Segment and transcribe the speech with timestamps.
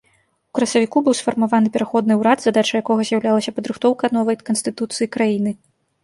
[0.53, 5.53] У красавіку быў сфармаваны пераходны ўрад, задачай якога з'яўлялася падрыхтоўка новай канстытуцыі краіны.